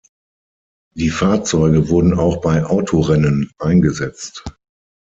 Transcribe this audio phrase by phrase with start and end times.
[0.95, 4.43] Die Fahrzeuge wurden auch bei Autorennen eingesetzt.